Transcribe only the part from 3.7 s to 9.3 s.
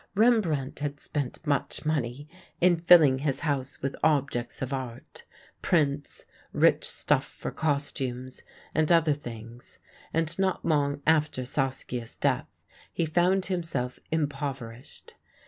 with objects of art, prints, rich stuffs for costumes, and other